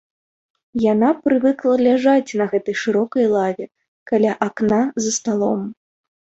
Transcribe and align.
Яна 0.83 1.09
прывыкла 1.27 1.75
ляжаць 1.89 2.37
на 2.41 2.49
гэтай 2.55 2.75
шырокай 2.85 3.25
лаве, 3.37 3.65
каля 4.13 4.31
акна 4.49 4.83
за 5.05 5.11
сталом. 5.21 5.61